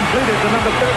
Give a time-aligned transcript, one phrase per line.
[0.00, 0.96] completed to number 33,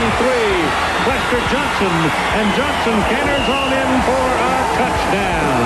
[1.04, 1.96] Clester Johnson,
[2.40, 5.60] and Johnson canters on in for a touchdown.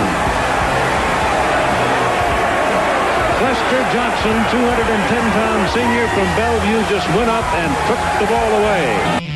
[3.38, 9.27] Clester Johnson, 210-pound senior from Bellevue, just went up and took the ball away.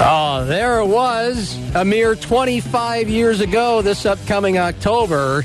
[0.00, 5.42] Oh, there it was a mere 25 years ago this upcoming October.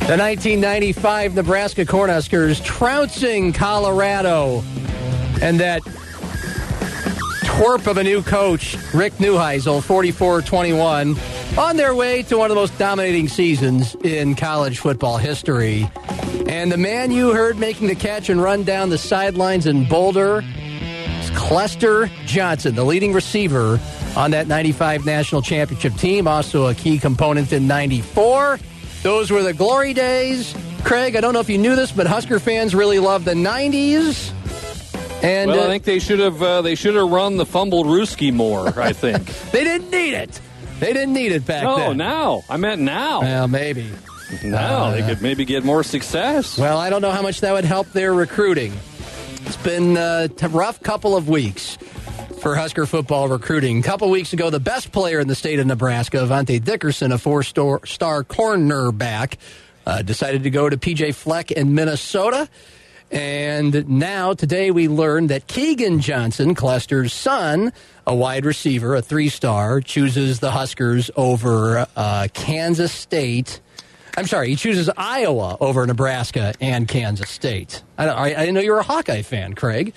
[0.00, 4.62] The 1995 Nebraska Cornhuskers trouncing Colorado.
[5.40, 5.82] And that
[7.42, 11.16] twerp of a new coach, Rick Neuheisel, 44 21,
[11.56, 15.90] on their way to one of the most dominating seasons in college football history.
[16.46, 20.42] And the man you heard making the catch and run down the sidelines in Boulder
[21.34, 23.80] Clester Johnson, the leading receiver
[24.16, 28.58] on that 95 national championship team, also a key component in 94.
[29.02, 30.54] Those were the glory days.
[30.84, 34.32] Craig, I don't know if you knew this, but Husker fans really love the 90s.
[35.22, 38.32] And well, I uh, think they should have uh, they should have run the fumblerooski
[38.32, 38.78] more.
[38.78, 40.40] I think they didn't need it.
[40.78, 41.98] They didn't need it back no, then.
[41.98, 43.20] No, now I meant now.
[43.20, 43.90] Well, maybe.
[44.42, 46.56] Now uh, they could maybe get more success.
[46.56, 48.72] Well, I don't know how much that would help their recruiting.
[49.62, 51.76] Been a rough couple of weeks
[52.40, 53.80] for Husker football recruiting.
[53.80, 57.18] A couple weeks ago, the best player in the state of Nebraska, Avante Dickerson, a
[57.18, 59.36] four-star cornerback,
[59.84, 62.48] uh, decided to go to PJ Fleck in Minnesota.
[63.10, 67.72] And now, today, we learned that Keegan Johnson, Clester's son,
[68.06, 73.60] a wide receiver, a three star, chooses the Huskers over uh, Kansas State
[74.16, 77.82] I'm sorry, he chooses Iowa over Nebraska and Kansas State.
[77.96, 79.94] I, I, I know you were a Hawkeye fan, Craig.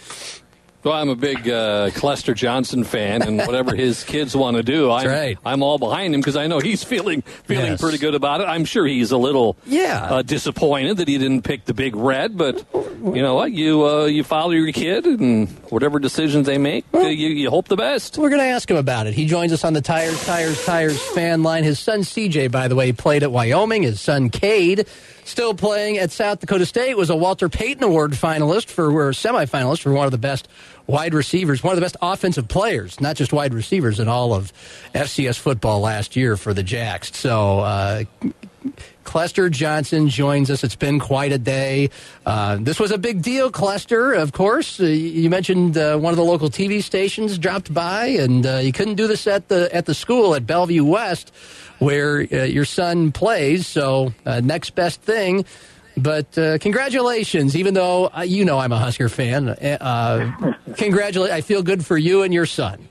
[0.84, 4.92] Well, I'm a big uh, Clester Johnson fan, and whatever his kids want to do,
[4.92, 5.38] I'm, right.
[5.46, 7.82] I'm all behind him because I know he's feeling feeling yes.
[7.82, 8.46] pretty good about it.
[8.46, 10.04] I'm sure he's a little yeah.
[10.04, 13.54] Uh, disappointed that he didn't pick the big red, but you know what?
[13.54, 17.70] You uh, you follow your kid, and whatever decisions they make, well, you, you hope
[17.70, 18.18] the best.
[18.18, 19.14] We're going to ask him about it.
[19.14, 21.64] He joins us on the Tires, Tires, Tires fan line.
[21.64, 23.84] His son CJ, by the way, played at Wyoming.
[23.84, 24.86] His son Cade
[25.26, 29.82] still playing at South Dakota State was a Walter Payton Award finalist for or semifinalist
[29.82, 30.48] for one of the best
[30.88, 34.52] wide receivers, one of the best offensive players, not just wide receivers in all of
[34.94, 37.16] FCS football last year for the Jacks.
[37.16, 38.04] So, uh,
[39.04, 40.64] Clester Johnson joins us.
[40.64, 41.90] It's been quite a day.
[42.26, 44.80] Uh, this was a big deal, Clester, of course.
[44.80, 48.72] Uh, you mentioned uh, one of the local TV stations dropped by, and uh, you
[48.72, 51.34] couldn't do this at the at the school at Bellevue West,
[51.80, 53.68] where uh, your son plays.
[53.68, 55.46] So, next best thing
[55.96, 59.50] but congratulations, even though you know I'm a Husker fan.
[59.50, 60.32] Uh,
[60.76, 61.30] congratulate!
[61.30, 62.88] I feel good for you and your son.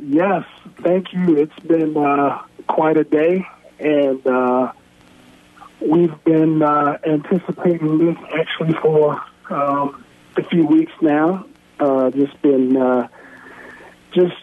[0.00, 0.44] Yes,
[0.82, 1.36] thank you.
[1.36, 1.94] It's been
[2.66, 3.46] quite a day,
[3.82, 4.72] and uh,
[5.80, 10.04] we've been anticipating this actually for um,
[10.36, 11.46] a few weeks now.
[12.14, 13.08] just been
[14.12, 14.42] just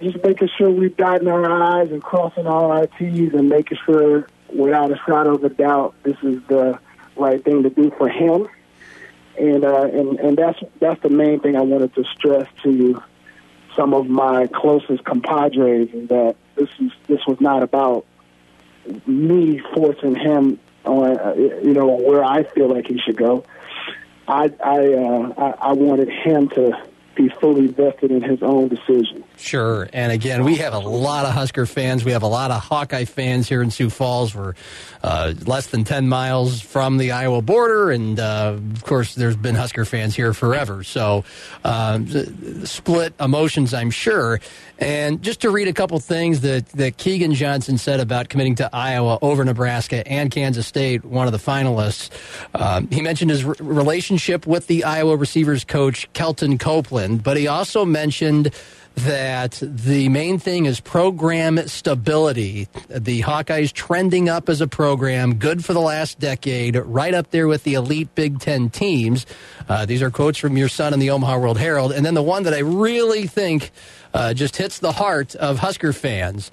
[0.00, 4.26] just making sure we're dotting our I's and crossing all our T's and making sure
[4.52, 6.78] without a shadow of a doubt, this is the
[7.16, 8.48] right thing to do for him.
[9.38, 13.02] And uh, and and that's that's the main thing I wanted to stress to
[13.76, 18.04] some of my closest compadres that this is this was not about
[19.06, 23.44] me forcing him on uh, you know where I feel like he should go.
[24.26, 26.89] I I uh, I, I wanted him to
[27.20, 29.24] be fully vested in his own decision.
[29.36, 29.88] Sure.
[29.92, 32.04] And again, we have a lot of Husker fans.
[32.04, 34.34] We have a lot of Hawkeye fans here in Sioux Falls.
[34.34, 34.54] We're
[35.02, 37.90] uh, less than 10 miles from the Iowa border.
[37.90, 40.82] And uh, of course, there's been Husker fans here forever.
[40.84, 41.24] So
[41.64, 42.00] uh,
[42.64, 44.40] split emotions, I'm sure.
[44.78, 48.70] And just to read a couple things that, that Keegan Johnson said about committing to
[48.72, 52.08] Iowa over Nebraska and Kansas State, one of the finalists.
[52.54, 57.46] Um, he mentioned his re- relationship with the Iowa receivers coach, Kelton Copeland, but he
[57.46, 58.52] also mentioned
[58.96, 62.68] that the main thing is program stability.
[62.88, 67.46] The Hawkeyes trending up as a program, good for the last decade, right up there
[67.46, 69.26] with the elite Big Ten teams.
[69.68, 71.92] Uh, these are quotes from your son in the Omaha World Herald.
[71.92, 73.70] And then the one that I really think
[74.12, 76.50] uh, just hits the heart of Husker fans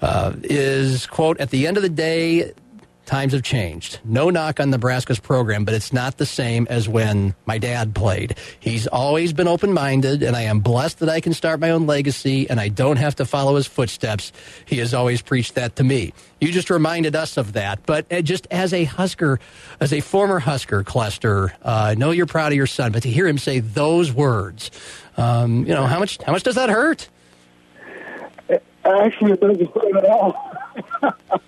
[0.00, 2.52] uh, is, quote, at the end of the day,
[3.08, 3.98] times have changed.
[4.04, 8.36] No knock on Nebraska's program, but it's not the same as when my dad played.
[8.60, 11.86] He's always been open minded, and I am blessed that I can start my own
[11.86, 14.30] legacy and I don't have to follow his footsteps.
[14.66, 16.12] He has always preached that to me.
[16.40, 17.84] You just reminded us of that.
[17.86, 19.40] But uh, just as a Husker,
[19.80, 23.10] as a former Husker, Clester, uh, I know you're proud of your son, but to
[23.10, 24.70] hear him say those words,
[25.16, 27.08] um, you know, how much, how much does that hurt?
[28.84, 30.54] Actually, it doesn't hurt at all.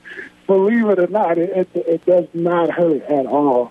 [0.50, 3.70] Believe it or not, it, it, it does not hurt at all.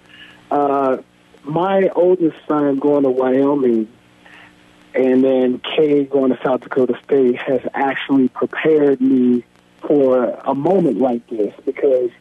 [0.50, 1.00] Uh,
[1.44, 3.90] my oldest son going to Wyoming
[4.96, 9.44] and then Cade going to South Dakota State has actually prepared me
[9.86, 12.12] for a moment like this because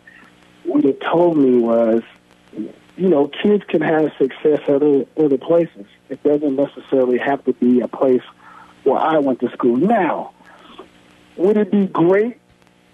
[0.65, 2.03] what it told me was,
[2.53, 5.87] you know, kids can have success at other, other places.
[6.09, 8.25] It doesn't necessarily have to be a place
[8.83, 9.77] where I went to school.
[9.77, 10.33] Now,
[11.37, 12.39] would it be great?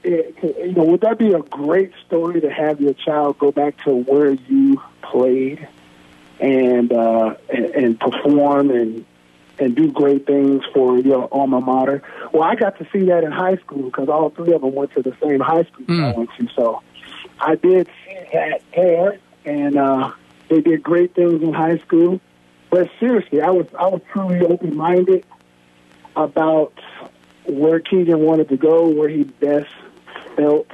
[0.05, 3.83] It, you know, would that be a great story to have your child go back
[3.85, 5.67] to where you played
[6.41, 9.05] and uh, and, and perform and
[9.59, 12.03] and do great things for your alma mater.
[12.33, 14.93] Well, I got to see that in high school because all three of them went
[14.95, 16.13] to the same high school mm.
[16.13, 16.49] I went to.
[16.55, 16.83] So
[17.41, 20.13] I did see that there, and uh,
[20.49, 22.21] they did great things in high school.
[22.71, 25.25] But seriously, I was I was truly open minded
[26.17, 26.73] about
[27.47, 29.71] where Keegan wanted to go, where he best
[30.37, 30.69] felt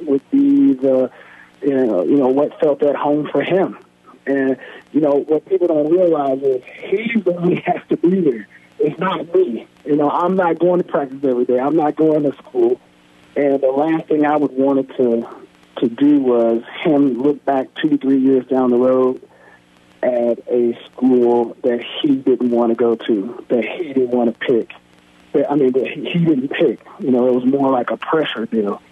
[0.00, 1.10] would be the
[1.62, 3.78] you know you know what felt at home for him.
[4.26, 4.56] And
[4.92, 8.48] you know what people don't realize is he's the has to be there.
[8.78, 9.66] It's not me.
[9.84, 11.58] You know, I'm not going to practice every day.
[11.58, 12.80] I'm not going to school.
[13.36, 15.28] And the last thing I would want to
[15.78, 19.20] to do was him look back two, three years down the road
[20.02, 24.46] at a school that he didn't want to go to, that he didn't want to
[24.46, 24.72] pick.
[25.32, 26.80] That, I mean, that he didn't pick.
[26.98, 28.82] You know, it was more like a pressure deal.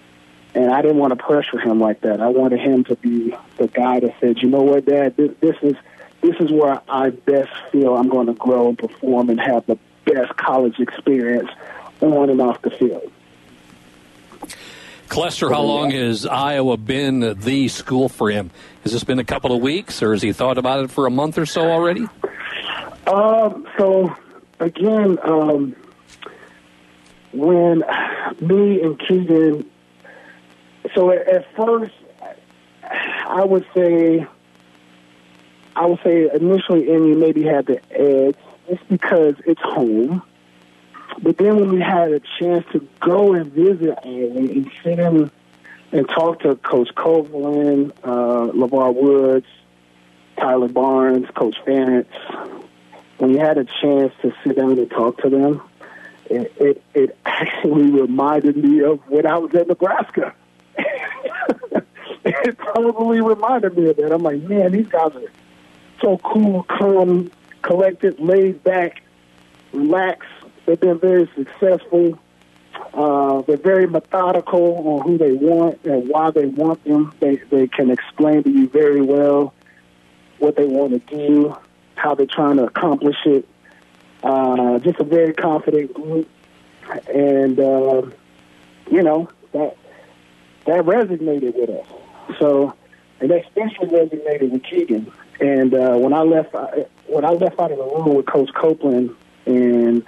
[0.55, 2.21] And I didn't want to pressure him like that.
[2.21, 5.17] I wanted him to be the guy that said, "You know what, Dad?
[5.17, 5.77] This, this is
[6.21, 9.79] this is where I best feel I'm going to grow and perform and have the
[10.05, 11.51] best college experience
[12.01, 13.11] on and off the field."
[15.09, 18.51] Clester, how long has Iowa been the school for him?
[18.85, 21.11] Has this been a couple of weeks, or has he thought about it for a
[21.11, 22.07] month or so already?
[23.09, 24.17] Um, so
[24.61, 25.75] again, um,
[27.33, 27.83] when
[28.41, 29.69] me and Keegan
[30.95, 31.93] so at first,
[32.83, 34.27] I would say,
[35.77, 38.37] I would say initially, Emmy maybe had the edge
[38.69, 40.23] just because it's home.
[41.23, 45.31] But then when we had a chance to go and visit Iowa and sit in
[45.93, 49.47] and talk to Coach Copeland, uh, LeVar Woods,
[50.39, 52.07] Tyler Barnes, Coach Ferentz,
[53.19, 55.63] when we had a chance to sit down and talk to them,
[56.31, 60.35] it, it, it actually reminded me of when I was at Nebraska.
[62.25, 64.13] It probably reminded me of that.
[64.13, 65.33] I'm like, man, these guys are
[66.01, 67.31] so cool, calm,
[67.63, 69.03] collected, laid back,
[69.73, 70.29] relaxed.
[70.67, 72.19] They've been very successful.
[72.95, 77.13] Uh, they're very methodical on who they want and why they want them.
[77.21, 79.55] They they can explain to you very well
[80.39, 81.57] what they want to do,
[81.95, 83.47] how they're trying to accomplish it.
[84.23, 86.29] Uh, just a very confident group,
[87.13, 88.03] and uh,
[88.91, 89.77] you know that
[90.71, 91.87] that resonated with us.
[92.39, 92.75] So,
[93.21, 95.13] and that especially resonated with Keegan.
[95.41, 98.51] And uh, when I left, I, when I left out of the room with Coach
[98.55, 99.15] Copeland,
[99.47, 100.05] and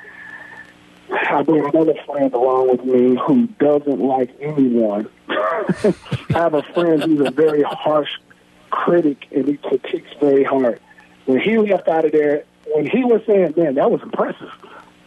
[1.10, 5.08] I brought another friend along with me who doesn't like anyone.
[5.28, 5.94] I
[6.30, 8.10] have a friend who's a very harsh
[8.70, 10.80] critic, and he critiques very hard.
[11.26, 14.52] When he left out of there, when he was saying, "Man, that was impressive,"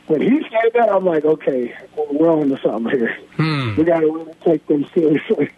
[0.07, 3.17] when he said that, I'm like, okay, we're on to something here.
[3.35, 3.75] Hmm.
[3.75, 5.49] We got to really take them seriously.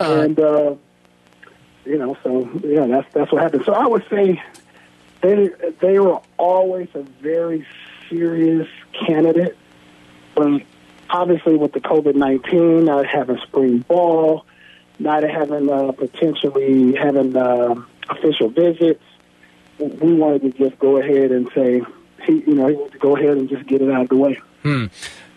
[0.00, 0.74] Uh, and uh,
[1.84, 3.64] you know, so yeah, that's that's what happened.
[3.64, 4.42] So I would say
[5.20, 5.50] they
[5.80, 7.66] they were always a very
[8.08, 8.68] serious
[9.06, 9.56] candidate,
[10.34, 10.62] but
[11.10, 14.46] obviously with the COVID nineteen, not having spring ball,
[14.98, 17.74] not having uh, potentially having uh,
[18.08, 19.02] official visits,
[19.78, 21.82] we wanted to just go ahead and say
[22.24, 24.16] he, you know, he wanted to go ahead and just get it out of the
[24.16, 24.40] way.
[24.62, 24.86] Hmm.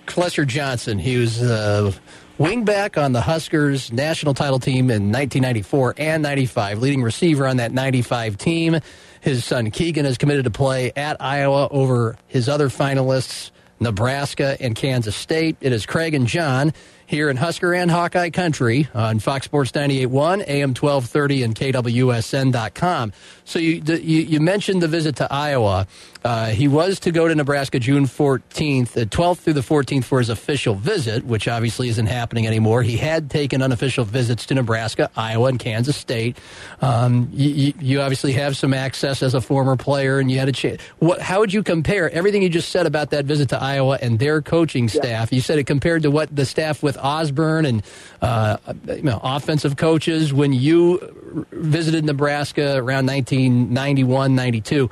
[0.06, 1.91] Clester Johnson, he was uh,
[2.39, 7.72] wingback on the Huskers national title team in 1994 and 95, leading receiver on that
[7.72, 8.79] 95 team.
[9.22, 14.75] His son Keegan is committed to play at Iowa over his other finalists, Nebraska and
[14.75, 15.58] Kansas State.
[15.62, 16.74] It is Craig and John
[17.08, 23.13] here in Husker and Hawkeye country on Fox Sports 98.1, AM 1230, and KWSN.com.
[23.46, 25.88] So you, you, you mentioned the visit to Iowa.
[26.27, 30.19] Uh, he was to go to Nebraska June 14th, the 12th through the 14th for
[30.19, 32.84] his official visit, which obviously isn't happening anymore.
[32.84, 36.38] He had taken unofficial visits to Nebraska, Iowa, and Kansas State.
[36.81, 40.51] Um, you, you, obviously have some access as a former player, and you had a
[40.51, 40.81] chance.
[41.00, 44.19] What, how would you compare everything you just said about that visit to Iowa and
[44.19, 45.31] their coaching staff?
[45.31, 45.38] Yeah.
[45.38, 47.84] You said it compared to what the staff with Osborne and
[48.22, 54.89] uh, you know, offensive coaches when you visited Nebraska around 1991, 92.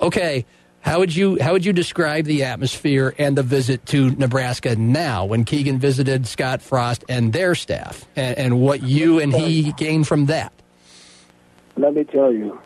[0.00, 0.44] Okay
[0.86, 5.24] how would you how would you describe the atmosphere and the visit to Nebraska now
[5.24, 10.06] when Keegan visited Scott Frost and their staff and, and what you and he gained
[10.06, 10.52] from that?
[11.76, 12.60] Let me tell you,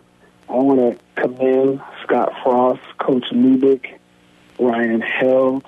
[0.51, 3.99] I want to commend Scott Frost, Coach Lubick,
[4.59, 5.65] Ryan Held.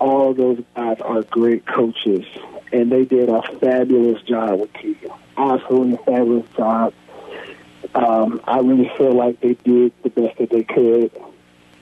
[0.00, 2.26] All those guys are great coaches,
[2.72, 5.12] and they did a fabulous job with Keegan.
[5.36, 6.92] Absolutely fabulous job.
[7.94, 11.12] Um, I really feel like they did the best that they could.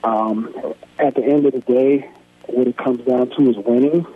[0.05, 0.55] Um,
[0.99, 2.11] at the end of the day,
[2.47, 4.07] what it comes down to is winning.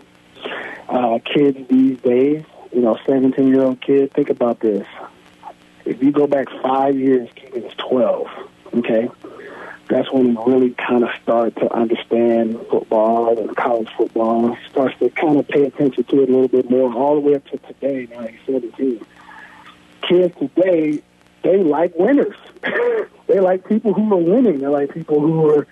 [0.88, 4.87] Uh, kids these days, you know, 17 year old kid, think about this.
[5.85, 8.26] If you go back five years, Keegan is 12,
[8.76, 9.09] okay?
[9.88, 14.57] That's when he really kind of start to understand football and college football.
[14.71, 17.35] Starts to kind of pay attention to it a little bit more, all the way
[17.37, 18.07] up to today.
[18.11, 19.04] Now he's 17.
[20.02, 21.02] Kids today,
[21.42, 22.37] they like winners.
[23.26, 24.59] they like people who are winning.
[24.59, 25.66] They like people who are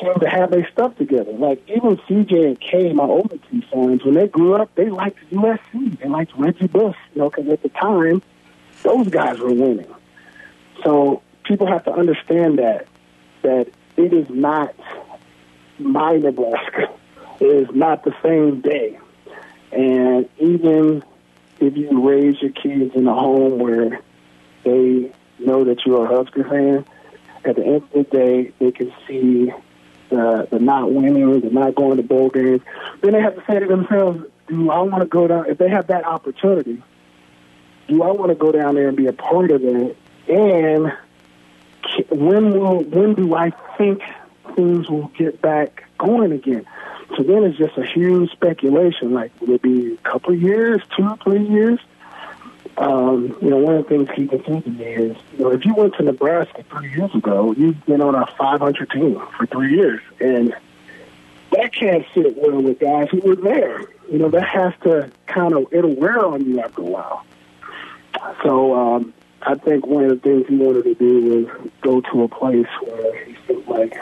[0.00, 1.32] seem to have their stuff together.
[1.32, 5.18] Like even CJ and Cade, my older two sons, when they grew up, they liked
[5.30, 5.98] USC.
[5.98, 8.22] They liked Reggie Bush, you know, because at the time,
[8.82, 9.92] those guys were winning.
[10.84, 12.86] So people have to understand that
[13.42, 14.74] that it is not
[15.78, 16.90] my Nebraska.
[17.40, 18.98] It is not the same day.
[19.72, 21.04] And even
[21.60, 24.00] if you raise your kids in a home where
[24.64, 26.84] they know that you're a Husker fan,
[27.44, 29.52] at the end of the day, they can see
[30.10, 32.62] the the not winning, the not going to bowl games,
[33.00, 35.46] then they have to say to themselves, "Do I want to go down?
[35.48, 36.82] If they have that opportunity,
[37.88, 39.96] do I want to go down there and be a part of it?
[40.28, 40.92] And
[42.10, 44.02] when will when do I think
[44.54, 46.66] things will get back going again?"
[47.16, 49.12] So then it's just a huge speculation.
[49.12, 51.78] Like, will it be a couple years, two, three years?
[52.78, 55.74] Um, you know, one of the things he to me is, you know, if you
[55.74, 60.00] went to Nebraska three years ago, you've been on a 500 team for three years,
[60.20, 60.54] and
[61.52, 63.80] that can't sit well with guys who were there.
[64.10, 67.24] You know, that has to kind of it'll wear on you after a while.
[68.42, 72.22] So um, I think one of the things he wanted to do was go to
[72.24, 73.98] a place where he felt like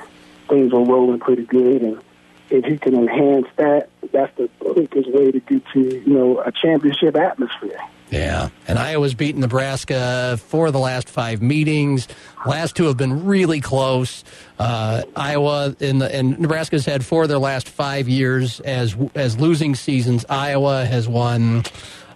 [0.48, 2.02] things were rolling pretty good, and
[2.50, 6.50] if he can enhance that, that's the quickest way to get to you know a
[6.50, 7.80] championship atmosphere.
[8.14, 12.06] Yeah, and Iowa's beaten Nebraska for the last five meetings.
[12.46, 14.22] Last two have been really close.
[14.56, 19.40] Uh, Iowa in the, and Nebraska's had four of their last five years as as
[19.40, 20.24] losing seasons.
[20.30, 21.64] Iowa has won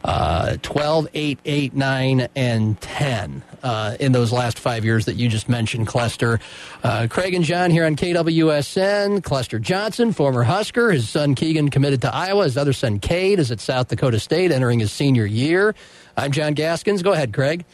[0.09, 5.29] uh, 12, 8, 8, 9, and 10 uh, in those last five years that you
[5.29, 6.41] just mentioned, Clester.
[6.83, 9.23] Uh, Craig and John here on KWSN.
[9.23, 10.91] Clester Johnson, former Husker.
[10.93, 12.45] His son Keegan committed to Iowa.
[12.45, 15.75] His other son Cade is at South Dakota State entering his senior year.
[16.17, 17.03] I'm John Gaskins.
[17.03, 17.67] Go ahead, Craig.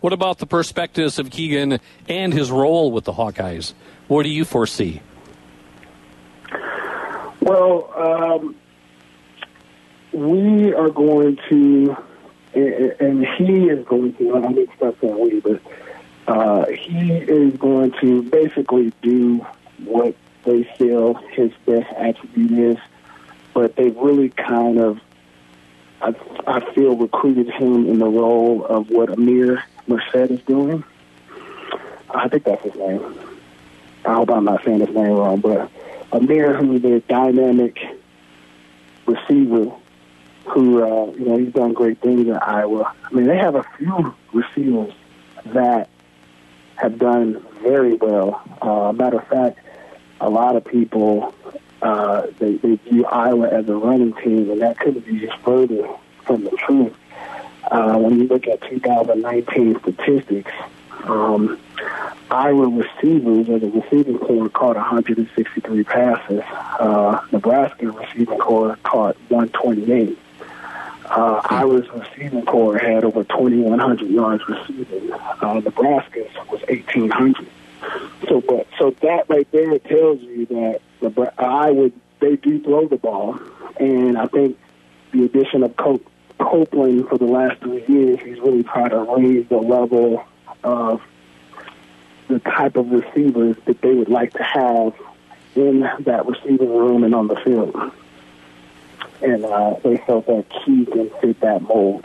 [0.00, 3.74] What about the perspectives of Keegan and his role with the Hawkeyes?
[4.06, 5.02] What do you foresee?
[7.40, 8.54] Well, um,
[10.12, 11.96] we are going to,
[12.54, 15.60] and he is going to, I to stop saying we, but
[16.26, 19.44] uh, he is going to basically do
[19.84, 20.14] what
[20.44, 22.78] they feel his best attribute is,
[23.54, 25.00] but they've really kind of,
[26.00, 26.14] I,
[26.46, 30.84] I feel, recruited him in the role of what Amir Merced is doing.
[32.10, 33.18] I think that's his name.
[34.04, 35.70] I hope I'm not saying his name wrong, but
[36.12, 37.78] Amir, who's a dynamic
[39.06, 39.72] receiver
[40.46, 42.94] who, uh, you know, he's done great things in Iowa.
[43.04, 44.92] I mean, they have a few receivers
[45.46, 45.88] that
[46.76, 48.42] have done very well.
[48.60, 49.58] Uh, matter of fact,
[50.20, 51.34] a lot of people
[51.82, 55.88] uh, they, they view Iowa as a running team, and that couldn't be further
[56.24, 56.94] from the truth.
[57.70, 60.52] Uh, when you look at 2019 statistics,
[61.04, 61.58] um,
[62.30, 66.42] Iowa receivers as a receiving corps caught 163 passes.
[66.78, 70.18] Uh, Nebraska receiving corps caught 128.
[71.14, 75.12] Uh, Iowa's receiving corps had over 2,100 yards receiving.
[75.12, 77.46] Uh, Nebraska's was 1,800.
[78.28, 81.90] So, but so that right there tells you that the Iowa
[82.20, 83.38] they do throw the ball,
[83.78, 84.58] and I think
[85.12, 86.06] the addition of Cope,
[86.38, 90.24] Copeland for the last three years, he's really tried to raise the level
[90.64, 91.02] of
[92.28, 94.94] the type of receivers that they would like to have
[95.56, 97.76] in that receiving room and on the field.
[99.22, 102.04] And uh, they felt that Keegan fit that mold.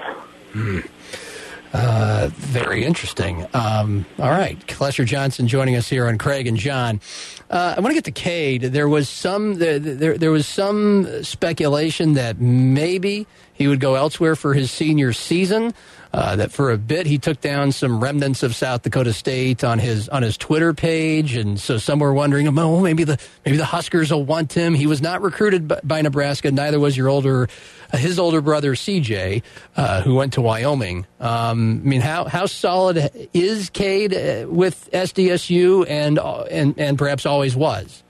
[1.73, 3.45] Uh, very interesting.
[3.53, 7.01] Um, all right, Clester Johnson joining us here on Craig and John.
[7.49, 8.61] Uh, I want to get to Cade.
[8.61, 14.53] There was some there, there was some speculation that maybe he would go elsewhere for
[14.53, 15.73] his senior season.
[16.17, 19.77] Uh, that for a bit he took down some remnants of South Dakota State on
[19.77, 23.65] his on his Twitter page, and so some were wondering, oh, maybe the maybe the
[23.65, 24.73] Huskers will want him.
[24.73, 26.49] He was not recruited by, by Nebraska.
[26.49, 27.49] Neither was your older
[27.93, 29.43] uh, his older brother CJ,
[29.75, 31.05] uh, who went to Wyoming.
[31.19, 36.97] Um, I mean, how how solid is Cade uh, with SDSU, and uh, and and
[36.97, 38.01] perhaps always was.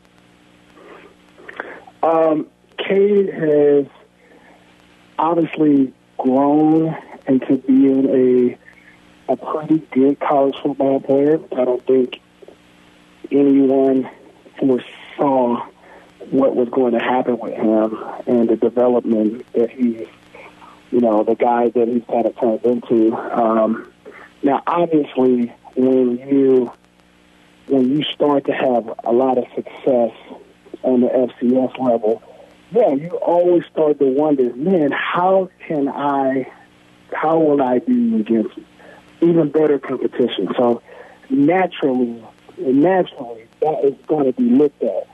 [2.01, 2.47] Um,
[2.77, 3.85] Cade has
[5.19, 6.95] obviously grown
[7.27, 8.57] into being a
[9.29, 11.39] a pretty good college football player.
[11.51, 12.21] I don't think
[13.29, 14.09] anyone
[14.57, 15.65] foresaw
[16.29, 20.07] what was going to happen with him and the development that he's,
[20.91, 23.13] you know, the guy that he's kind of turned into.
[23.15, 23.91] Um,
[24.43, 26.71] now, obviously, when you
[27.67, 30.11] when you start to have a lot of success
[30.83, 32.23] on the FCS level,
[32.71, 36.51] yeah, you always start to wonder, man, how can I,
[37.13, 38.57] how will I do against
[39.21, 40.49] even better competition?
[40.57, 40.81] So
[41.29, 42.23] naturally,
[42.57, 45.07] naturally, that is going to be looked at.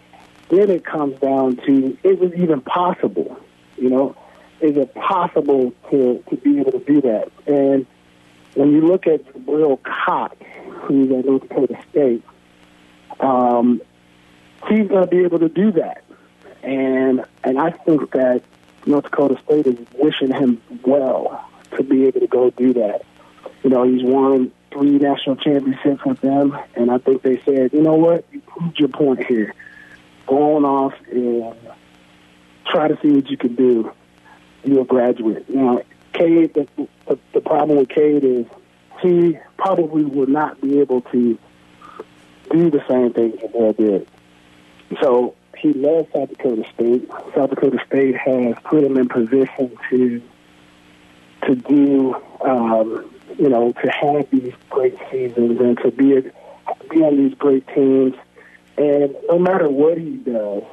[0.49, 3.37] Then it comes down to, is it even possible?
[3.77, 4.15] You know,
[4.61, 7.31] is it possible to, to be able to do that?
[7.47, 7.85] And
[8.55, 10.35] when you look at Jabril Cox,
[10.83, 12.23] who's at North Dakota State,
[13.19, 13.81] um,
[14.69, 16.03] he's going to be able to do that.
[16.61, 18.41] And and I think that
[18.85, 21.43] North Dakota State is wishing him well
[21.77, 23.05] to be able to go do that.
[23.63, 27.81] You know, he's won three national championships with them, and I think they said, you
[27.81, 29.53] know what, you proved your point here.
[30.27, 31.55] Go on off and
[32.65, 33.91] try to see what you can do.
[34.63, 35.49] You're a graduate.
[35.49, 35.81] Now,
[36.13, 36.67] Cade, the,
[37.07, 38.45] the, the problem with Cade is
[39.01, 41.37] he probably will not be able to
[42.51, 44.07] do the same thing Jabril did.
[45.01, 47.09] So he loves South Dakota State.
[47.35, 50.21] South Dakota State has put him in position to
[51.47, 56.21] to do, um, you know, to have these great seasons and to be a,
[56.89, 58.15] be on these great teams.
[58.77, 60.63] And no matter what he does,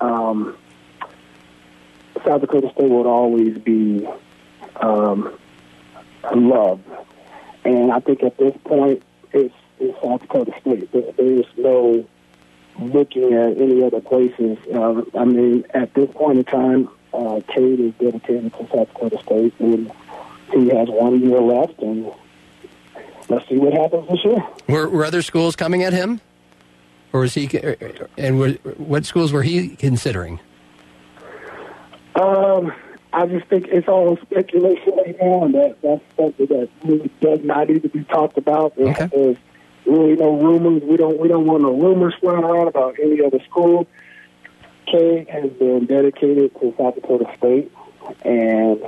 [0.00, 0.56] um,
[2.24, 4.06] South Dakota State would always be
[4.76, 5.32] um,
[6.34, 6.84] loved.
[7.64, 9.02] And I think at this point,
[9.32, 10.90] it's, it's South Dakota State.
[10.92, 12.04] There, there's no
[12.78, 14.58] looking at any other places.
[14.72, 19.18] Uh, I mean, at this point in time, uh, Cade is dedicated to South Dakota
[19.22, 19.92] State, and
[20.52, 22.10] he has one year left, and
[23.28, 24.44] let's see what happens this year.
[24.68, 26.20] Were, were other schools coming at him,
[27.12, 27.48] or was he?
[28.16, 30.40] And were, what schools were he considering?
[32.14, 32.72] Um,
[33.12, 37.40] I just think it's all speculation right now, and that that's something that really does
[37.42, 38.76] not need to be talked about.
[38.78, 39.06] Okay.
[39.06, 39.36] There's
[39.84, 40.82] really no rumors.
[40.82, 43.86] We don't we don't want no rumors flying around about any other school.
[44.86, 47.72] Cade has been dedicated to South Dakota State,
[48.24, 48.80] and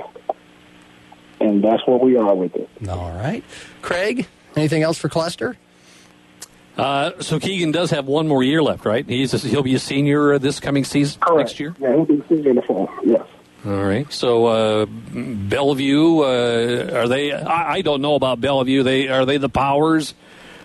[1.39, 2.69] and that's where we are with it.
[2.89, 3.43] All right,
[3.81, 4.27] Craig.
[4.55, 5.57] Anything else for Clester?
[6.77, 9.07] Uh, so Keegan does have one more year left, right?
[9.07, 11.37] He's a, he'll be a senior uh, this coming season Correct.
[11.39, 11.73] next year.
[11.79, 12.89] Yeah, he'll be senior in the fall.
[13.03, 13.21] Yes.
[13.65, 14.11] All right.
[14.11, 17.31] So uh, Bellevue, uh, are they?
[17.33, 18.83] I, I don't know about Bellevue.
[18.83, 20.13] They are they the powers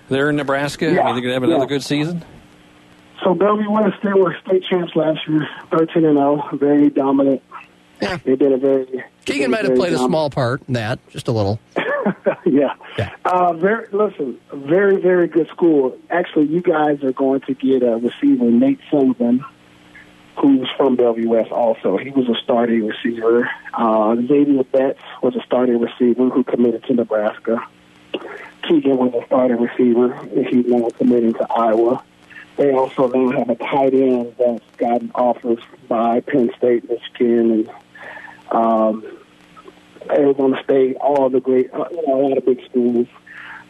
[0.08, 0.86] there in Nebraska?
[0.86, 1.04] I Yeah.
[1.06, 1.68] mean, they're gonna have another Yeah.
[1.68, 2.24] good season.
[3.22, 7.42] So Bellevue a state were state champs last year, thirteen and zero, very dominant.
[8.00, 8.16] Yeah.
[8.16, 11.32] They did a very Keegan might have played a small part in that, just a
[11.32, 11.60] little.
[12.46, 12.74] yeah.
[12.96, 13.14] Yeah.
[13.24, 15.96] Uh, very listen, very very good school.
[16.08, 19.44] Actually, you guys are going to get a receiver, Nate Sullivan,
[20.40, 21.50] who's from Bellevue West.
[21.50, 23.50] Also, he was a starting receiver.
[23.74, 27.66] Uh, Xavier Betts was a starting receiver who committed to Nebraska.
[28.66, 30.12] Keegan was a starting receiver.
[30.12, 32.02] and He's now committing to Iowa.
[32.56, 37.70] They also now have a tight end that's gotten offers by Penn State, Michigan, and
[38.50, 39.04] um,
[40.10, 43.06] Arizona State, all the great, uh, you know, a lot of big schools.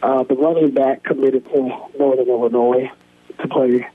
[0.01, 1.61] Uh, the running back committed to
[1.97, 2.91] Northern Illinois
[3.39, 3.87] to play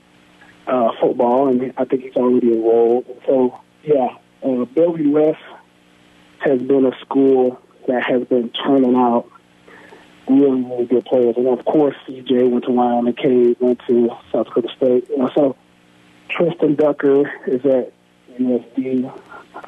[0.67, 3.05] uh, football, and I think he's already enrolled.
[3.07, 5.41] And so, yeah, uh, Bellevue West
[6.39, 9.29] has been a school that has been turning out
[10.27, 11.35] really, really good players.
[11.37, 15.09] And of course, CJ went to Wyoming, Cade went to South Dakota State.
[15.09, 15.55] You know, so
[16.29, 17.93] Tristan Ducker is at
[18.39, 19.11] USD.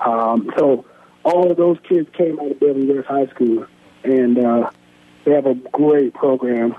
[0.05, 0.85] Um, so
[1.23, 3.65] all of those kids came out of Bellevue West High School,
[4.03, 4.69] and uh,
[5.25, 6.75] they have a great program.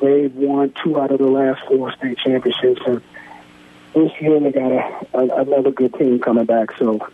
[0.00, 3.02] They've won two out of the last four state championships, and
[3.94, 6.76] this year they got a, a, another good team coming back.
[6.78, 7.06] So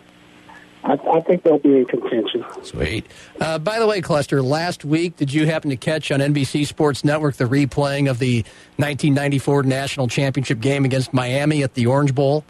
[0.87, 2.45] I, I think they'll be in contention.
[2.63, 3.07] Sweet.
[3.41, 7.05] Uh, by the way, Clester, last week, did you happen to catch on NBC Sports
[7.05, 8.43] Network the replaying of the
[8.77, 12.45] 1994 national championship game against Miami at the Orange Bowl?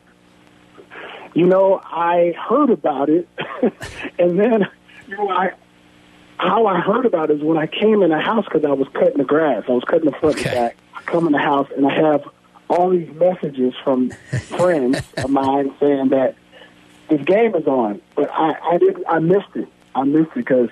[1.35, 3.29] You know, I heard about it,
[4.19, 4.67] and then
[5.09, 5.53] you know, I
[6.39, 8.89] how I heard about it is when I came in the house because I was
[8.93, 9.65] cutting the grass.
[9.69, 10.51] I was cutting the front Okay.
[10.51, 10.77] and back.
[10.95, 12.23] I come in the house and I have
[12.69, 14.11] all these messages from
[14.49, 16.35] friends of mine saying that
[17.09, 19.69] this game is on, but I I did I missed it.
[19.95, 20.71] I missed it because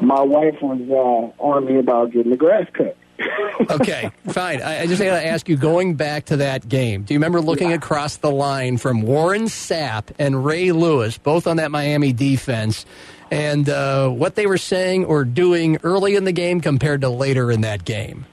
[0.00, 2.96] my wife was uh, on me about getting the grass cut.
[3.70, 4.60] Okay, fine.
[4.60, 7.40] I, I just got to ask you, going back to that game, do you remember
[7.40, 12.84] looking across the line from Warren Sapp and Ray Lewis, both on that Miami defense,
[13.30, 17.50] and uh, what they were saying or doing early in the game compared to later
[17.50, 18.26] in that game?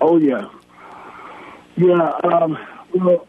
[0.00, 0.48] Oh yeah,
[1.76, 2.10] yeah.
[2.24, 2.58] Um,
[2.94, 3.26] well,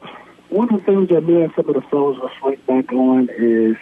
[0.50, 3.76] one of the things that me and some of the fellows reflect back on is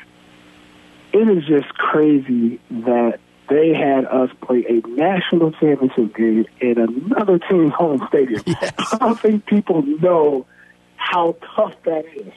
[1.13, 7.39] it is just crazy that they had us play a national championship game in another
[7.39, 8.43] team's home stadium.
[8.47, 10.45] I don't think people know
[10.95, 12.33] how tough that is.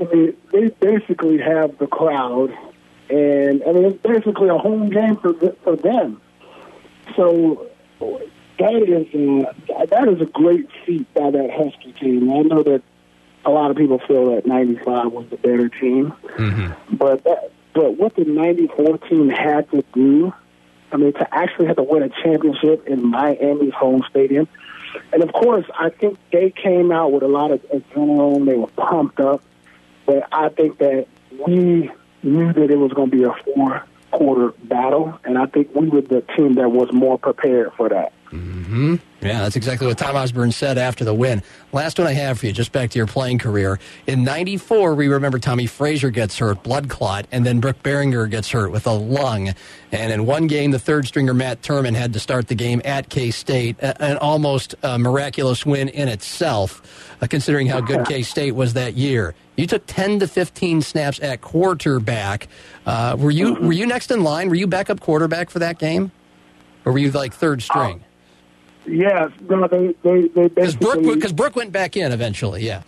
[0.00, 2.50] I mean, they basically have the crowd,
[3.08, 6.20] and I mean it's basically a home game for for them.
[7.16, 7.66] So
[8.58, 12.30] that is uh, that is a great feat by that Husky team.
[12.30, 12.82] I know that
[13.46, 16.96] a lot of people feel that '95 was the better team, mm-hmm.
[16.96, 20.32] but that, but what the '94 team had to do,
[20.92, 24.48] I mean, to actually have to win a championship in Miami's home stadium,
[25.12, 28.46] and of course, I think they came out with a lot of adrenaline.
[28.46, 29.42] They were pumped up,
[30.06, 31.06] but I think that
[31.46, 31.90] we
[32.22, 35.88] knew that it was going to be a four quarter battle, and I think we
[35.88, 38.12] were the team that was more prepared for that.
[38.34, 41.42] Yeah, that's exactly what Tom Osborne said after the win.
[41.72, 43.78] Last one I have for you, just back to your playing career.
[44.06, 48.50] In 94, we remember Tommie Frazier gets hurt, blood clot, and then Brook Berringer gets
[48.50, 49.54] hurt with a lung.
[49.92, 53.08] And in one game, the third stringer Matt Turman had to start the game at
[53.08, 58.52] K State, an almost uh, miraculous win in itself, uh, considering how good K State
[58.52, 59.34] was that year.
[59.56, 62.48] You took 10 to 15 snaps at quarterback.
[62.84, 64.48] Uh, were you were you next in line?
[64.48, 66.10] Were you backup quarterback for that game,
[66.84, 68.04] or were you like third string?
[68.86, 72.64] Yes, no, they they they Because Brook, basically because Brook went back in eventually.
[72.64, 72.82] Yeah.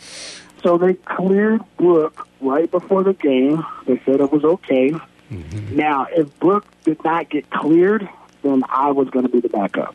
[0.63, 3.65] so they cleared Brook right before the game.
[3.87, 4.91] They said it was okay.
[5.31, 5.75] Mm-hmm.
[5.77, 8.09] Now, if Brook did not get cleared,
[8.43, 9.95] then I was going to be the backup,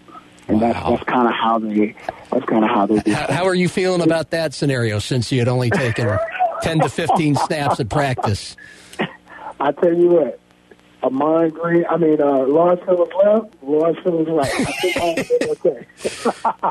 [0.49, 0.73] and Wow.
[0.73, 1.95] that's that's kind of how they
[2.31, 3.13] that's kind of how they did.
[3.13, 6.17] How, how are you feeling about that scenario since you had only taken
[6.63, 8.57] ten to fifteen snaps at practice?
[9.61, 10.39] I tell you what,
[11.03, 14.51] Ahman Green, I mean uh, Lawrence Phillips left, Lawrence Phillips right.
[14.53, 15.87] I think all was okay.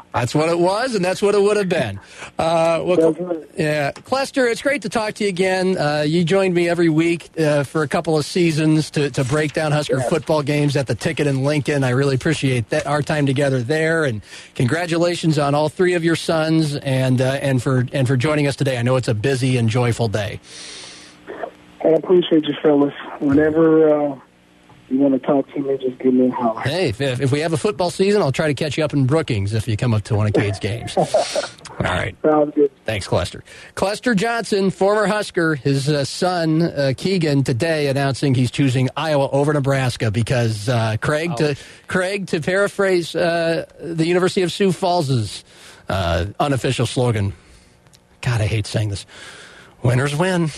[0.15, 1.99] That's what it was, and that's what it would have been.
[2.39, 3.49] Uh, well, right.
[3.57, 5.79] yeah, Clester, it's great to talk to you again.
[5.79, 9.53] Uh, you joined me every week uh, for a couple of seasons to, to break
[9.53, 11.85] down Husker football games at the Ticket in Lincoln.
[11.85, 14.21] I really appreciate that our time together there, and
[14.55, 18.57] congratulations on all three of your sons, and uh, and for and for joining us
[18.57, 18.79] today.
[18.79, 20.41] I know it's a busy and joyful day.
[21.85, 22.95] I appreciate you, fellas.
[23.21, 24.21] Whenever uh,
[24.89, 26.61] you want to talk to me, just give me a holler.
[26.61, 29.07] Hey, if, if we have a football season, I'll try to catch you up in
[29.07, 30.97] Brookings if you come up to one of Cade's games.
[30.97, 31.07] All
[31.79, 32.15] right.
[32.23, 32.71] Sounds good.
[32.85, 33.43] Thanks, Clester.
[33.75, 39.53] Clester Johnson, former Husker, his uh, son uh, Keegan today announcing he's choosing Iowa over
[39.53, 45.45] Nebraska because uh, Craig to Craig to paraphrase uh, the University of Sioux Falls's
[45.89, 47.33] uh, unofficial slogan.
[48.21, 49.07] God, I hate saying this.
[49.83, 50.49] Winners win,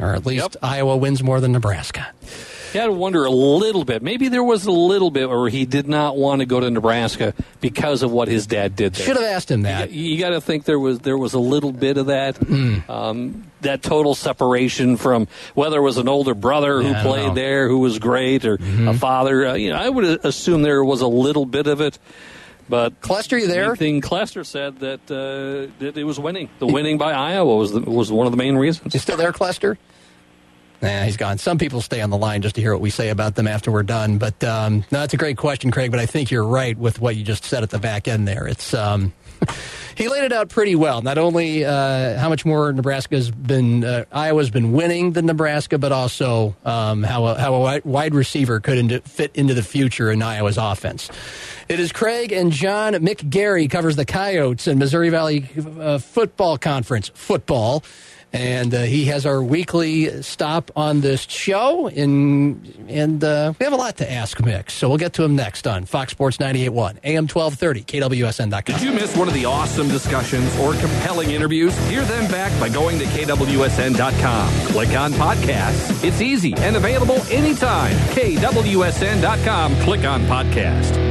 [0.00, 0.56] or at least Yep.
[0.62, 2.08] Iowa wins more than Nebraska.
[2.72, 4.00] You had to wonder a little bit.
[4.00, 7.34] Maybe there was a little bit where he did not want to go to Nebraska
[7.60, 9.06] because of what his dad did there.
[9.06, 9.90] Should have asked him that.
[9.90, 12.78] You, got to think there was there was a little bit of that Hmm.
[12.88, 17.34] um, that total separation from whether it was an older brother who Yeah, played know.
[17.34, 19.48] there who was great or a father.
[19.48, 21.98] Uh, you know, I would assume there was a little bit of it,
[22.68, 23.74] but Clester, you there?
[23.74, 26.48] thing Clester said that uh, that it was winning.
[26.60, 28.94] The winning by Iowa was the, was one of the main reasons.
[28.94, 29.76] You still there, Clester?
[30.82, 31.38] Nah, he's gone.
[31.38, 33.70] Some people stay on the line just to hear what we say about them after
[33.70, 34.18] we're done.
[34.18, 35.90] But um, no, it's a great question, Craig.
[35.90, 38.46] But I think you're right with what you just said at the back end there.
[38.46, 39.12] It's um,
[39.94, 41.02] he laid it out pretty well.
[41.02, 45.92] Not only uh, how much more Nebraska's been, uh, Iowa's been winning than Nebraska, but
[45.92, 50.22] also um, how a, how a wide- receiver could into, fit into the future in
[50.22, 51.10] Iowa's offense.
[51.68, 52.94] It is Craig and John.
[52.94, 57.84] Mick Garry covers the Coyotes and Missouri Valley uh, Football Conference football.
[58.32, 61.88] And uh, he has our weekly stop on this show.
[61.88, 65.36] And and uh, we have a lot to ask Mick, so we'll get to him
[65.36, 68.62] next on Fox Sports 98.1 AM 1230 KWSN.com.
[68.62, 71.76] Did you miss one of the awesome discussions or compelling interviews?
[71.88, 74.66] Hear them back by going to KWSN.com.
[74.66, 76.04] Click on podcasts.
[76.04, 77.96] It's easy and available anytime.
[78.14, 79.76] KWSN.com.
[79.80, 81.09] Click on podcast.